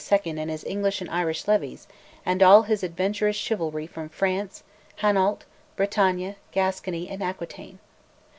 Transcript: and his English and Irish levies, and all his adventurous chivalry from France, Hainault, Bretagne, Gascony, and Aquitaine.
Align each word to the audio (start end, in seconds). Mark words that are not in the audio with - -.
and 0.25 0.49
his 0.49 0.63
English 0.63 0.99
and 0.99 1.11
Irish 1.11 1.47
levies, 1.47 1.87
and 2.25 2.41
all 2.41 2.63
his 2.63 2.81
adventurous 2.81 3.35
chivalry 3.35 3.85
from 3.85 4.09
France, 4.09 4.63
Hainault, 5.01 5.41
Bretagne, 5.75 6.31
Gascony, 6.51 7.07
and 7.07 7.21
Aquitaine. 7.21 7.77